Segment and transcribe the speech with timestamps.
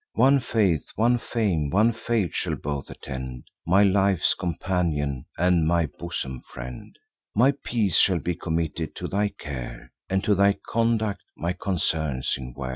[0.15, 6.41] One faith, one fame, one fate, shall both attend; My life's companion, and my bosom
[6.51, 6.97] friend:
[7.35, 12.55] My peace shall be committed to thy care, And to thy conduct my concerns in
[12.55, 12.69] war."